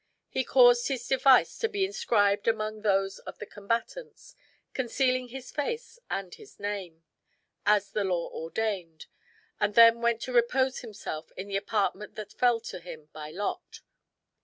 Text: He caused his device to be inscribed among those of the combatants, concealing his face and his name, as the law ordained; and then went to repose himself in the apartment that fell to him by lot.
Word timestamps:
He 0.29 0.43
caused 0.43 0.87
his 0.87 1.07
device 1.07 1.59
to 1.59 1.69
be 1.69 1.85
inscribed 1.85 2.47
among 2.47 2.81
those 2.81 3.19
of 3.19 3.37
the 3.37 3.45
combatants, 3.45 4.35
concealing 4.73 5.27
his 5.27 5.51
face 5.51 5.99
and 6.09 6.33
his 6.33 6.59
name, 6.59 7.03
as 7.67 7.91
the 7.91 8.03
law 8.03 8.31
ordained; 8.33 9.05
and 9.59 9.75
then 9.75 10.01
went 10.01 10.19
to 10.23 10.33
repose 10.33 10.79
himself 10.79 11.31
in 11.37 11.47
the 11.49 11.55
apartment 11.55 12.15
that 12.15 12.33
fell 12.33 12.59
to 12.61 12.79
him 12.79 13.09
by 13.13 13.29
lot. 13.29 13.81